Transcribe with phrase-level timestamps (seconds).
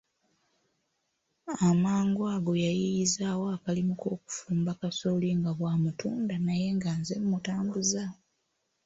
[1.69, 8.03] Amangu ago yayiiyizaawo akalimu k'okufumba kasooli nga bw'amutunda naye nga nze mmutambuza.